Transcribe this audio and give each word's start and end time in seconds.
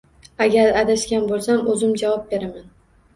Agar 0.43 0.77
adashgan 0.79 1.27
bo`lsam, 1.31 1.59
o`zim 1.73 1.91
javob 2.03 2.25
beraman 2.33 2.65